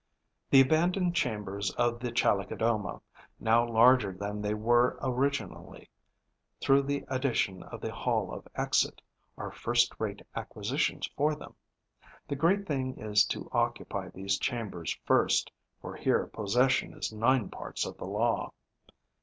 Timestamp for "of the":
1.75-2.11, 7.61-7.91, 17.85-18.07